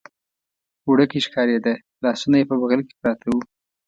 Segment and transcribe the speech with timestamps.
[0.89, 3.35] وړوکی ښکارېده، لاسونه یې په بغل کې پراته و.